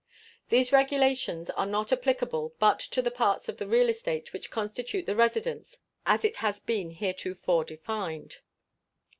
These 0.49 0.71
regulations 0.71 1.51
are 1.51 1.67
not 1.67 1.91
applicable 1.93 2.55
but 2.57 2.79
to 2.79 3.03
the 3.03 3.11
parts 3.11 3.47
of 3.47 3.57
the 3.57 3.67
real 3.67 3.87
estate 3.87 4.33
which 4.33 4.49
constitute 4.49 5.05
the 5.05 5.15
residence, 5.15 5.77
as 6.07 6.25
it 6.25 6.37
has 6.37 6.59
been 6.59 6.89
heretofore 6.89 7.65
defined. 7.65 8.37